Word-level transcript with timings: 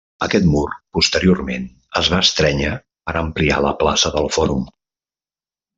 Aquest 0.25 0.45
mur 0.53 0.63
posteriorment 0.97 1.67
es 2.01 2.09
va 2.15 2.23
estrènyer 2.29 2.73
per 3.11 3.17
ampliar 3.23 3.61
la 3.69 3.77
plaça 3.85 4.17
del 4.19 4.31
fòrum. 4.39 4.65